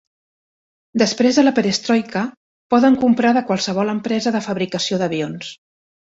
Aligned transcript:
Després 1.01 1.37
de 1.39 1.43
la 1.43 1.53
Perestroika, 1.59 2.23
poden 2.75 2.97
comprar 3.05 3.35
de 3.39 3.45
qualsevol 3.51 3.93
empresa 3.95 4.35
de 4.39 4.43
fabricació 4.49 5.01
d'avions. 5.05 5.55